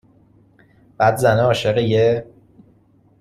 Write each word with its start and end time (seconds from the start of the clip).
بعد 0.97 1.15
زنه 1.15 1.41
عاشق 1.41 1.77
یه 1.77 2.25